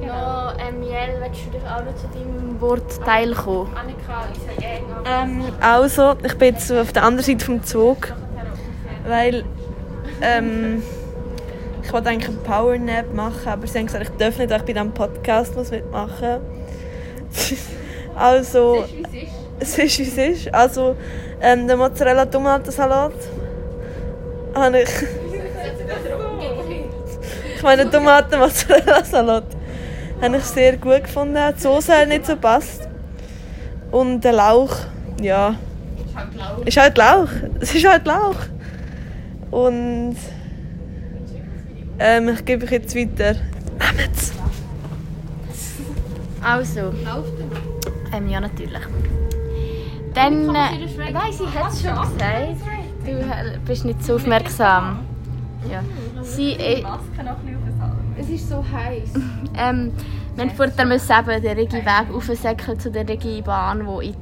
[0.04, 3.70] Ja, ähm, Jel, willst du dich auch noch zu deinem Wortteil kommen?
[3.76, 8.14] Annika, ich sage Ähm, also, ich bin jetzt auf der anderen Seite vom Zug,
[9.06, 9.44] weil
[10.22, 10.82] ähm,
[11.82, 14.66] ich wollte eigentlich einen Powernap machen, aber sie haben gesagt, ich darf nicht, weil ich
[14.66, 16.38] bei diesem Podcast muss mitmachen
[18.14, 18.84] Also,
[19.60, 20.54] es ist, wie es ist.
[20.54, 20.96] Also,
[21.40, 23.12] ähm, der Mozzarella-Tomatensalat
[24.58, 24.90] habe ich...
[27.56, 29.44] ich meine, Tomaten-Mozzarella-Salat
[30.20, 31.38] habe ich sehr gut gefunden.
[31.56, 32.88] Die Soße hat nicht so passt.
[33.90, 34.74] Und der Lauch,
[35.20, 35.54] ja...
[36.64, 37.28] Ist halt Lauch.
[37.60, 38.36] Es ist halt Lauch.
[39.50, 40.16] Und...
[42.00, 43.34] Ähm, ich gebe euch jetzt weiter.
[43.96, 44.32] Nehmt's!
[46.40, 46.92] Also.
[48.14, 48.80] Ähm, ja, natürlich.
[50.14, 50.48] Dann.
[50.48, 52.77] Äh, nein, sie hat es schon gesagt.
[53.08, 54.98] Du äh, bist nicht so aufmerksam.
[55.70, 55.82] Ja.
[56.22, 56.52] Sie.
[56.52, 56.84] Äh,
[58.18, 59.10] Es ist so heiß.
[59.58, 59.92] ähm,
[60.36, 64.14] wir vorher müssen eben den Regi Weg aufsäckeln zu der Regi Bahn, die in,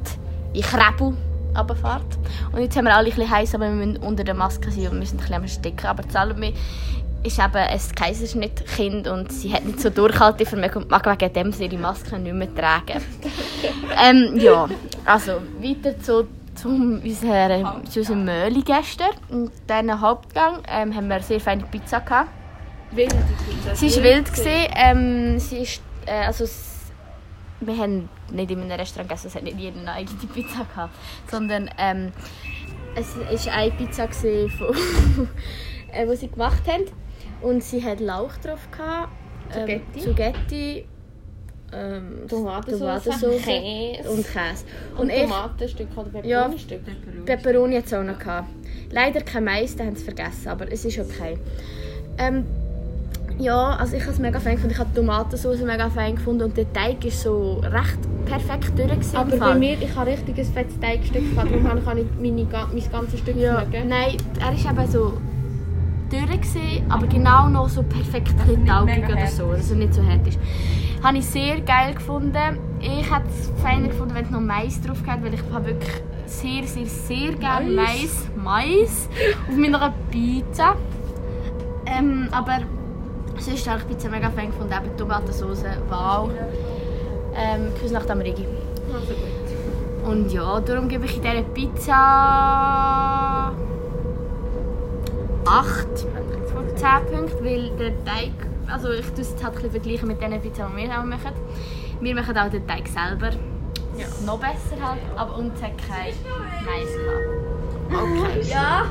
[0.52, 1.14] die, in Krebel
[1.56, 2.18] runterfährt.
[2.52, 4.88] Und jetzt haben wir alle ein bisschen heiß, aber wir müssen unter der Maske sein
[4.88, 5.86] und müssen ein bisschen am Ersticken.
[5.86, 6.52] Aber Salome
[7.24, 11.64] ist eben ein Kaiserschnittkind und sie hat nicht so Durchhaltevermögen und mag wegen dem sie
[11.64, 13.02] ihre Maske nicht mehr tragen.
[14.04, 14.68] ähm, ja,
[15.04, 19.10] also weiter zu, zu, unserer, zu unserem Möli gestern.
[19.28, 22.30] Und dann Hauptgang ähm, haben wir sehr feine Pizza gehabt.
[22.90, 23.74] Wild, die Pizza.
[23.76, 24.32] Sie war wild.
[24.32, 24.72] Gewesen.
[24.76, 26.44] Ähm, sie ist, äh, also,
[27.60, 30.94] wir haben nicht in einem Restaurant gegessen, es hat nicht jeder eine eigene Pizza gehabt.
[31.30, 32.12] Sondern ähm,
[32.94, 35.28] es war eine Pizza, von,
[35.92, 36.84] äh, die sie gemacht haben.
[37.42, 38.68] Und sie hat Lauch drauf.
[38.70, 39.12] Gehabt,
[39.54, 40.00] ähm, Zucchetti.
[40.00, 40.88] Zucchetti
[41.72, 44.10] ähm, Tomatensauce, Tomatensauce Käse.
[44.10, 44.64] und Käse.
[44.94, 46.48] Und, Und ich, Tomatenstück oder Ja.
[46.48, 46.80] Peperonienstück.
[47.26, 48.48] Peperoni hat es auch noch gehabt.
[48.90, 51.38] Leider kein Mais, den haben sie vergessen, aber es ist okay.
[52.18, 52.44] Ähm,
[53.38, 54.72] ja, also ich habe es mega fein gefunden.
[54.72, 59.14] Ich habe die Tomatensauce mega fein gefunden und der Teig ist so recht perfekt durch.
[59.14, 62.90] Aber bei mir, ich habe richtig ein fettes Teigstück gehabt, darum habe ich meine, mein
[62.90, 65.12] ganzes Stück ja, nein, er ist eben so
[66.10, 70.26] gewesen, aber genau noch so perfekt ein taugig oder so, dass er nicht so hart
[70.26, 70.38] ist.
[71.02, 72.58] Habe ich sehr geil gefunden.
[72.80, 76.02] Ich hätte es feiner gefunden, wenn es noch Mais drauf gehabt weil ich habe wirklich
[76.26, 79.08] sehr, sehr, sehr gerne Mais, Mais
[79.48, 80.76] auf meiner Pizza.
[81.86, 82.60] Ähm, aber
[83.38, 86.30] sonst habe ich Pizza mega fein gefunden, eben Tomatensauce, wow.
[87.36, 88.46] Ähm, Kuss nach dem Rigi.
[88.92, 90.08] Also gut.
[90.08, 91.96] Und ja, darum gebe ich in dieser Pizza
[95.46, 95.86] 8
[96.52, 98.32] von 10 Punkten, weil der Teig,
[98.66, 101.32] also ich tue es halt ein bisschen vergleichen mit den Pizza, die wir auch machen.
[102.00, 103.30] Wir machen auch den Teig selber.
[103.96, 104.06] Ja.
[104.26, 106.12] Noch besser halt, aber uns hat kein
[106.64, 108.02] Mais gehabt.
[108.02, 108.50] Okay.
[108.50, 108.82] Ja,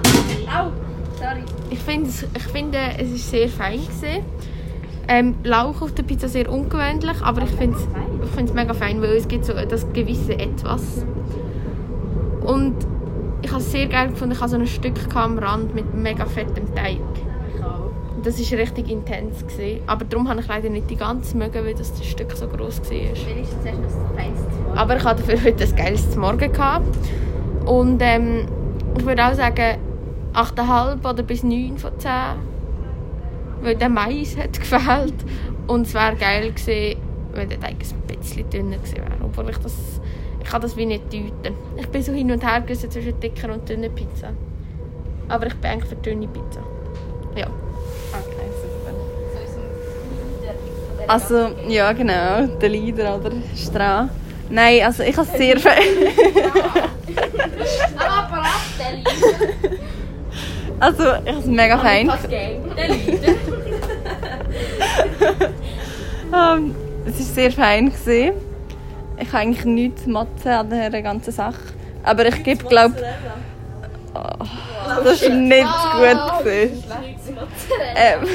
[0.47, 0.71] au,
[1.19, 1.43] sorry.
[1.69, 4.23] Ich finde, es- ich finde, es ist sehr fein gewesen.
[5.07, 7.83] Ähm, Lauch auf der Pizza sehr ungewöhnlich, aber ich finde es
[8.23, 11.05] ich finde es mega fein, weil es gibt so das gewisse Etwas.
[12.43, 12.87] Und ich
[13.55, 16.75] habe es sehr geil gefunden, ich hatte so ein Stück am Rand mit mega fettem
[16.75, 16.99] Teig.
[18.21, 19.47] Das war richtig intens.
[19.47, 19.81] Gewesen.
[19.87, 22.89] Aber darum habe ich leider nicht die ganze mögen, weil das Stück so groß war.
[22.89, 24.77] Wenigstens hast du das Feinste vor.
[24.77, 26.51] Aber ich hatte dafür heute das geilste Morgen.
[26.51, 26.97] Gehabt.
[27.65, 28.45] Und ähm,
[28.97, 29.77] ich würde auch sagen
[30.33, 32.11] 8,5 oder bis 9 von 10.
[33.61, 35.15] Weil der Mais hat gefehlt.
[35.67, 36.99] Und es wäre geil gewesen,
[37.33, 39.23] wenn der Teig ein bisschen dünner gewesen wäre.
[39.23, 40.01] Obwohl ich das...
[40.45, 41.55] Ich kann das wie nicht deuten.
[41.75, 44.29] Ich bin so hin und her gerissen zwischen dicker und dünner Pizza.
[45.27, 46.59] Aber ich bin eigentlich für dünne Pizza.
[47.35, 47.47] Ja.
[48.11, 48.93] Okay, super.
[51.07, 54.07] Also, ja genau, der Leader oder Stra.
[54.47, 55.81] Nein, also ich habe es sehr fein.
[57.97, 59.03] Aber abstellen!
[60.79, 62.11] Also, ich habe es mega fein.
[66.33, 67.91] Ähm, es war sehr fein.
[67.91, 68.44] Gewesen.
[69.17, 71.61] Ich habe eigentlich nichts zu motzen an dieser ganzen Sache.
[72.03, 72.95] Aber ich gebe, glaube
[74.13, 74.19] oh,
[75.03, 76.39] das war nicht gut.
[76.39, 76.83] Gewesen.
[77.95, 78.27] Ähm,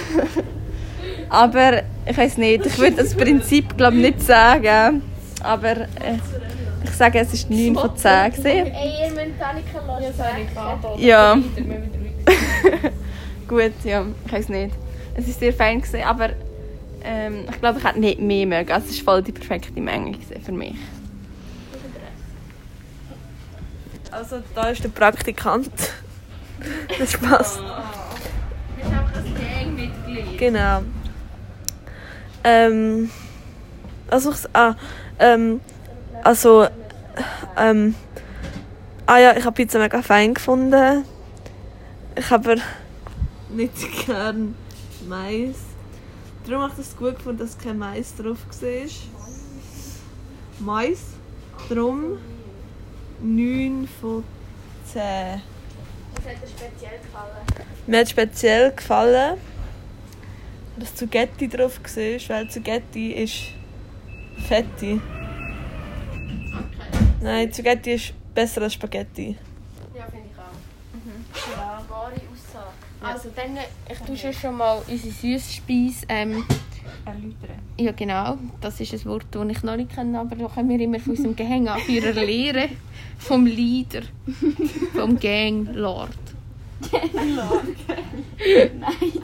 [1.28, 5.02] aber ich weiß nicht, ich würde das Prinzip glaube nicht sagen.
[5.42, 6.18] Aber äh,
[6.82, 8.30] ich sage, es war 9 von 10.
[8.30, 8.46] Gewesen.
[8.46, 10.02] Ey, ihr müsst Annika los.
[10.98, 11.34] Ja.
[13.48, 14.74] Gut, ja, ich weiß nicht.
[15.14, 16.30] Es war sehr fein, gewesen, aber
[17.02, 18.72] ähm, ich glaube, ich hätte nicht mehr mögen.
[18.72, 20.76] Also, es war voll die perfekte Menge für mich.
[24.10, 25.70] Also, da ist der Praktikant.
[26.98, 27.60] Das passt.
[28.76, 30.38] Wir sind einfach ein Gangmitglied.
[30.38, 30.82] Genau.
[32.44, 33.10] Ähm.
[34.10, 34.74] Also, ich, ah,
[35.20, 35.60] ähm,
[36.24, 36.66] also,
[37.56, 37.94] ähm,
[39.06, 41.04] ah ja, ich habe Pizza mega fein gefunden.
[42.16, 42.62] Ich habe aber
[43.50, 43.72] nicht
[44.06, 44.54] gern
[45.08, 45.69] Mais.
[46.46, 48.88] Darum habe ich es gut gefunden, dass kein Mais drauf war.
[50.60, 50.98] Mais.
[51.68, 52.18] Darum
[53.22, 54.24] 9 von
[54.92, 55.02] 10.
[55.02, 57.66] Was hat dir speziell gefallen?
[57.86, 59.38] Mir hat speziell gefallen,
[60.76, 63.54] dass Zugetti drauf war, weil Zugetti ist
[64.48, 65.00] Fetti.
[67.20, 69.36] Nein, Zugetti ist besser als Spaghetti.
[69.94, 71.56] Ja, finde ich auch.
[71.56, 72.89] Ja, wahre Aussage.
[73.02, 73.56] Also dann,
[73.90, 76.06] ich tue schon schon mal unsere Süßspeise.
[76.08, 76.44] Ähm,
[77.04, 77.58] Erläutern.
[77.78, 80.80] ja genau, das ist ein Wort, das ich noch nicht kenne, aber da können wir
[80.80, 82.76] immer von unserem Ganganführer lernen.
[83.18, 84.02] Vom Leader.
[84.94, 86.10] Vom Ganglord.
[86.90, 87.76] Nein,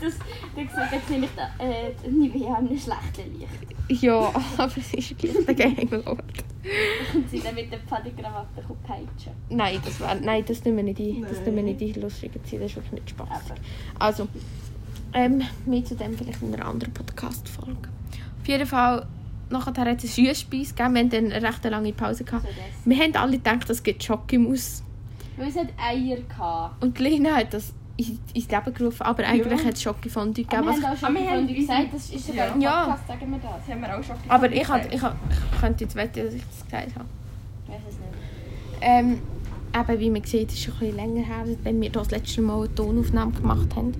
[0.00, 0.14] das,
[0.56, 4.02] das gesagt jetzt nämlich äh, Nivea in einem schlechten Licht.
[4.02, 6.44] Ja, aber es ist gleich der Ganglord.
[7.14, 9.32] Und sie dann mit der Pfadikrawatte peitschen.
[9.50, 11.22] Nein, das, wär, nein, das tun wir nicht ein.
[11.22, 13.28] Das tun wir nicht in lustigen Zeit, das ist wirklich nicht Spaß.
[13.98, 14.28] Also,
[15.12, 17.88] ähm, mehr zu dem vielleicht in einer anderen Podcast-Folge.
[18.40, 19.06] Auf jeden Fall,
[19.50, 20.94] nachher hat es eine Süßspeise gegeben.
[20.94, 22.24] Wir hatten dann eine recht lange Pause.
[22.24, 22.46] Gehabt.
[22.84, 24.82] Wir haben alle gedacht, es gibt Schokimus.
[25.36, 26.82] Weil es hat Eier gehabt.
[26.82, 30.62] Und die Lena hat das in- ins Leben gerufen, aber eigentlich hat es Schokifondue gegeben.
[30.68, 32.84] Aber Was, wir haben auch von dir gesagt, das ist sogar im Ja.
[32.84, 33.74] Podcast, sagen wir das.
[33.74, 35.14] Haben wir auch schon aber ich, hat, ich, hat,
[35.52, 37.04] ich könnte jetzt wetten, dass ich das gesagt habe.
[37.66, 38.80] Ich weiß es nicht.
[38.82, 39.18] Ähm,
[39.74, 42.42] eben, wie man sieht, ist es schon ein bisschen länger her, wenn wir das letzte
[42.42, 43.94] Mal eine Tonaufnahme gemacht haben.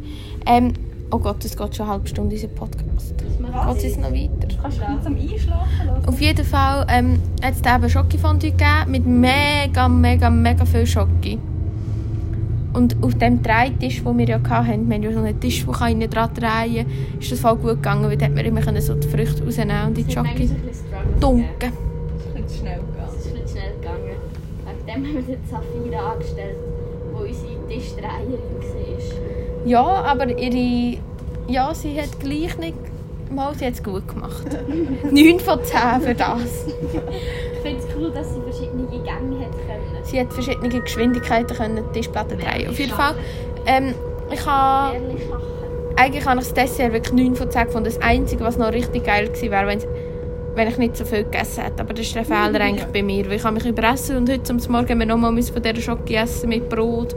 [0.46, 0.72] Ähm,
[1.10, 3.16] oh Gott, es geht schon eine halbe Stunde, unser Podcast.
[3.18, 4.48] Geht es noch weiter?
[4.60, 6.08] Kannst du zum Einschlafen lassen?
[6.08, 10.86] Auf jeden Fall ähm, hat es da eben Schokifondue gegeben mit mega, mega, mega viel
[10.86, 11.38] Schoki.
[12.76, 15.72] Und auf dem Dreitisch, den wir ja hatten, wir haben ja so einen Tisch, wo
[15.72, 18.92] man innen dran drehen kann, ist das voll gut gegangen, weil dort man immer so
[18.94, 20.50] die Früchte rausnehmen und in die Struggle
[21.18, 21.56] dunken.
[21.58, 23.08] Das ist ein bisschen schnell gegangen.
[23.08, 24.16] Es ist ein bisschen schnell gegangen.
[24.66, 26.56] Wegen dem haben wir den Safira angestellt,
[27.12, 29.66] wo unsere Tischdreherin war.
[29.66, 30.98] Ja, aber ihre...
[31.48, 32.76] Ja, sie hat gleich nicht...
[33.34, 34.46] Mal, sie hat es gut gemacht.
[35.10, 36.66] 9 von 10 für das.
[37.98, 40.04] Cool, dass sie verschiedene Gänge hat können.
[40.04, 42.68] Sie hat verschiedene Geschwindigkeiten können die Tischplatte drehen.
[42.68, 43.14] Auf jeden Fall...
[43.66, 43.94] Ähm,
[44.30, 44.96] ich habe...
[45.98, 47.84] Eigentlich habe ich das Dessert wirklich 9 von 10 gefunden.
[47.86, 49.80] Das Einzige, was noch richtig geil gewesen wäre, wenn,
[50.54, 51.80] wenn ich nicht so viel gegessen hätte.
[51.80, 53.24] Aber das ist der Fehler eigentlich bei mir.
[53.26, 56.16] Weil ich habe mich überessen und heute zum Morgen haben wir nochmal von dieser Schoki
[56.16, 57.16] essen mit Brot.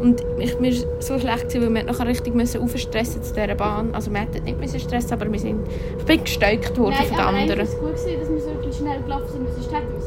[0.00, 3.54] Und ich, mir war so schlecht, gewesen, weil wir nachher richtig müssen aufstressen zu dieser
[3.54, 3.94] Bahn.
[3.94, 5.66] Also wir hätten nicht müssen stressen, aber wir sind
[5.98, 7.58] ich bin gesteuert worden Nein, von den aber anderen.
[7.58, 9.46] war es gut, gewesen, dass wir so ein schnell gelaufen sind.
[9.48, 9.99] Es.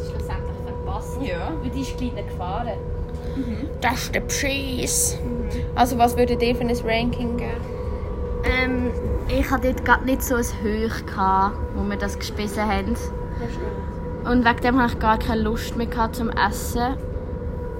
[1.23, 1.51] Ja.
[1.61, 2.77] Weil die ist gleich gefahren.
[3.81, 5.17] Das ist der Beschiss.
[5.75, 7.51] Also was würdet ihr für ein Ranking geben?
[8.43, 8.91] Ähm,
[9.27, 12.95] ich hatte dort gerade nicht so ein Höch, gehabt, wo wir das gespissen haben.
[14.25, 16.95] Und wegen dem hatte ich gar keine Lust mehr gehabt zum Essen.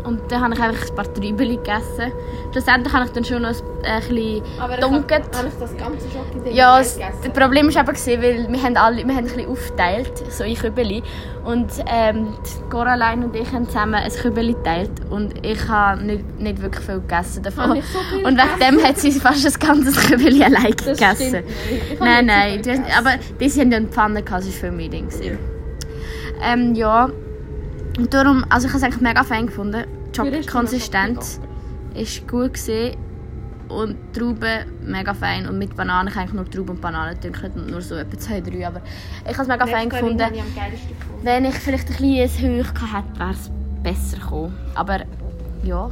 [0.03, 2.11] Und dann habe ich einfach ein paar Trübeli gegessen.
[2.51, 4.43] Schlussendlich habe ich dann schon noch ein, ein bisschen
[4.81, 5.23] dunkelt.
[5.35, 8.97] Habe ich das ganze Schoki Ja, das, das Problem war gewesen, weil wir haben alle
[8.97, 11.03] wir haben ein bisschen aufgeteilt, so in Kübeli.
[11.45, 12.35] Und ähm,
[12.69, 14.91] Coraline und ich haben zusammen ein Kübeli geteilt.
[15.09, 17.75] Und ich habe nicht, nicht wirklich viel gegessen davon.
[17.77, 21.43] Ich so viel und wegen dem hat sie fast ein ganzes Kübeli allein Das gegessen.
[21.69, 22.85] Ich Nein, so nein, gegessen.
[22.97, 24.91] aber die haben eine Pfanne das war für mich.
[26.43, 27.09] Ähm, ja.
[27.97, 29.85] Und darum, also ich habe es eigentlich mega fein gefunden.
[30.15, 31.39] Schokokonsistenz
[31.93, 32.97] ist gut gewesen.
[33.69, 35.47] Und die Trauben mega fein.
[35.47, 37.51] Und mit Bananen ich nur Trauben und Bananen dünkeln.
[37.53, 38.67] Und nur so etwa zwei, drei.
[38.67, 38.81] Aber
[39.23, 40.33] ich habe es mega fein gefunden.
[40.33, 40.43] Ich.
[41.23, 43.51] Wenn ich vielleicht ein ein Höch hätte, wäre es
[43.81, 44.55] besser gekommen.
[44.75, 45.01] Aber
[45.63, 45.89] ja,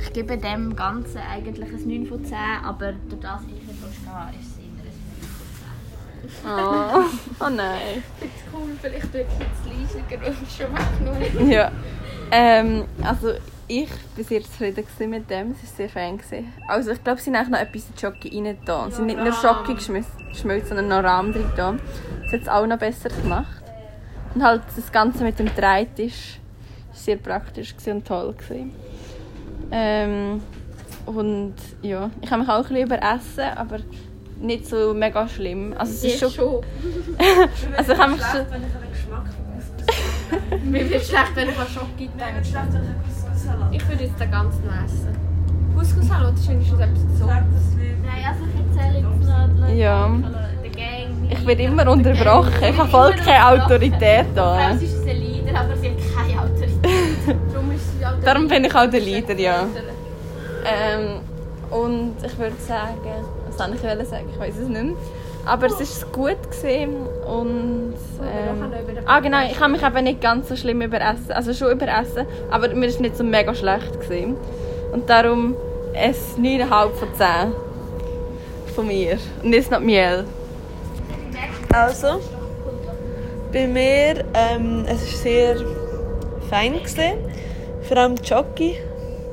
[0.00, 2.36] ich gebe dem Ganzen eigentlich ein 9 von 10.
[2.64, 3.82] Aber durch das ich nicht
[4.40, 4.51] ist
[6.32, 7.40] es eher ein 5 von 10.
[7.40, 8.02] Oh, oh nein.
[8.52, 11.50] Cool, vielleicht wird es jetzt leiser und schon weggenommen.
[11.50, 11.70] Ja.
[12.30, 13.32] Ähm, also
[13.68, 15.52] ich war sehr zufrieden mit dem.
[15.52, 16.18] Es war sehr fein.
[16.68, 18.86] Also ich glaube, sie haben eigentlich noch etwas in die Schoki rein da.
[18.90, 21.74] Sie sind nicht nur geschmiss- geschmolzen, sondern noch Rahm drin da.
[22.24, 23.62] Das hat es auch noch besser gemacht.
[24.34, 26.38] Und halt das Ganze mit dem Dreitisch
[26.88, 28.34] war sehr praktisch und toll.
[29.70, 30.42] Ähm,
[31.06, 33.78] und ja, ich habe mich auch ein bisschen überessen, aber
[34.42, 35.74] nicht so mega schlimm.
[35.76, 36.30] Also es ist schon...
[36.30, 36.60] schon.
[37.76, 38.46] Also ich habe mich schon...
[38.50, 42.44] wenn ich an den Geschmack Mir wird schlecht, wenn ich an Schoki denke.
[42.44, 45.16] schlecht, wenn ich an Couscous-Salat Ich würde jetzt den ganzen essen.
[45.76, 47.26] Couscous-Salat ist wenigstens etwas so.
[47.26, 47.36] Nicht.
[48.02, 50.10] Nein, also ich erzähle jetzt noch Ja.
[51.30, 52.52] Ich werde immer unterbrochen.
[52.62, 54.76] Ich habe voll keine Autorität da.
[54.76, 57.36] Sie ist ein Leader, aber sie hat keine Autorität.
[57.52, 59.66] Darum ist sie auch der Darum bin ich auch der Leader, ja.
[60.64, 61.20] Ähm,
[61.70, 62.98] und ich würde sagen,
[63.52, 64.28] was soll ich wollte sagen?
[64.32, 64.94] Ich weiß es nicht mehr.
[65.44, 68.72] Aber es war gut gewesen und ähm,
[69.06, 72.68] ah genau, ich habe mich eben nicht ganz so schlimm überessen, also schon überessen, aber
[72.68, 74.36] mir ist nicht so mega schlecht gewesen.
[74.92, 75.56] Und darum
[75.94, 77.26] ein 9,5 von 10.
[78.74, 79.18] Von mir.
[79.42, 80.24] Und jetzt noch Miel.
[81.72, 82.20] Also,
[83.52, 85.56] bei mir, ähm, es war sehr
[86.48, 86.74] fein.
[86.74, 87.18] Gewesen.
[87.82, 88.76] Vor allem die Jockey,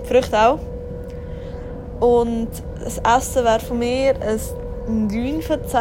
[0.03, 0.59] die Früchte auch.
[1.99, 2.49] Und
[2.83, 5.79] das Essen wäre von mir ein 9 von 10.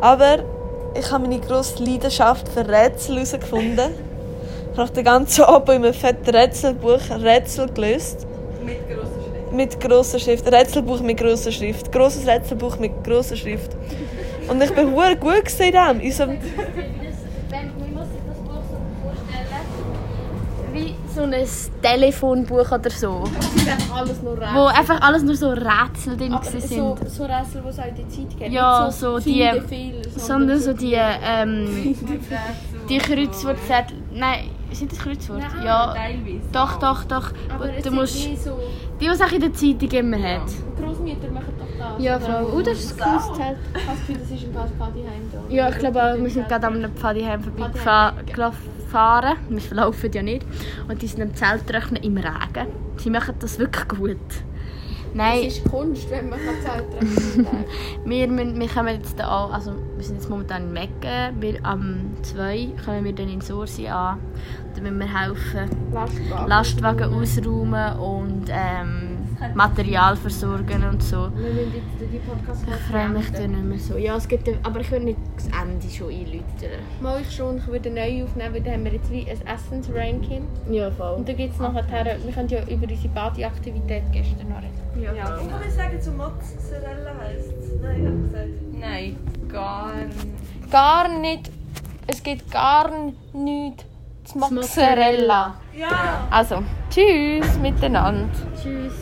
[0.00, 0.38] Aber
[0.94, 3.90] ich habe meine grosse Leidenschaft für Rätsel herausgefunden.
[4.72, 8.26] Ich habe den ganzen Abend in einem fetten Rätselbuch Rätsel gelöst.
[8.64, 9.52] Mit grosser Schrift.
[9.52, 10.52] Mit grosser Schrift.
[10.52, 11.90] Rätselbuch mit grosser Schrift.
[11.92, 13.72] Grosses Rätselbuch mit grosser Schrift.
[14.48, 16.00] Und ich bin hure gut in dem.
[16.00, 19.64] In so einem- Wie muss ich das Buch so vorstellen?
[20.72, 21.34] Wie so ein
[21.82, 23.24] Telefonbuch oder so.
[23.38, 24.54] Es ist einfach alles nur Rätsel.
[24.54, 27.10] Wo einfach alles nur so Rätsel drin Aber gewesen so, sind.
[27.10, 28.52] so Rätsel, die es auch in der Zeit gibt.
[28.52, 31.96] Ja, Nicht so finde die- Fehler, Sondern so die, ähm,
[32.88, 33.96] die Kreuzwortzettel.
[34.14, 35.46] Nein, sind das Kreuzworte?
[35.54, 35.94] Nein, Ja.
[35.94, 36.40] Teilweise.
[36.52, 37.32] Doch, doch, doch.
[37.54, 38.58] Aber du musst, so...
[39.00, 40.42] die, die es auch in der Zeitung immer hat.
[40.80, 42.02] Großmütter machen doch das.
[42.02, 42.18] Ja?
[42.18, 42.46] Frau.
[42.54, 42.98] Oh, das ist Zelt.
[42.98, 45.54] Ich habe das Gefühl, das ist ein Passpadiheim da.
[45.54, 49.36] Ja, ich glaube auch, wir sind gerade am Pfadiheim vorbeigefahren.
[49.48, 50.46] Wir verlaufen ja nicht.
[50.88, 52.66] Und die sind am Zeltrechnen im Regen.
[52.96, 54.16] Sie machen das wirklich gut.
[55.14, 56.82] Nein, Es ist Kunst, wenn man kann.
[58.04, 61.32] wir, müssen- wir kommen jetzt an, also wir sind jetzt momentan in Mecke.
[61.40, 64.18] Wir, am 2 kommen wir dann in Sursi an.
[64.74, 66.48] Da müssen wir helfen, Lastwagen.
[66.48, 69.17] Lastwagen ausräumen und ähm,
[69.54, 71.30] Material versorgen und so.
[71.34, 73.96] Wir müssen jetzt die podcast Ich freue mich dann nicht mehr so.
[73.96, 76.80] Ja, es gibt, aber ich würde nicht das Ende schon einläutern.
[77.00, 80.46] Mal ich schon, ich würde neu aufnehmen, weil dann haben wir jetzt wie ein Essens-Ranking.
[80.70, 81.16] Ja, voll.
[81.16, 85.02] Und dann gibt es nachher, wir können ja über unsere Partyaktivität gestern noch reden.
[85.02, 85.38] Ja, Ja.
[85.66, 88.48] Ich sagen, zu Mozzarella heisst Nein, ich habe gesagt.
[88.72, 89.16] Nein,
[89.48, 90.70] gar nicht.
[90.70, 91.50] Gar nicht,
[92.06, 92.90] es gibt gar
[93.32, 93.87] nichts
[94.34, 95.54] Mozzarella.
[95.76, 96.26] Ja!
[96.30, 98.28] Also, tschüss miteinander.
[98.60, 98.92] Tschüss.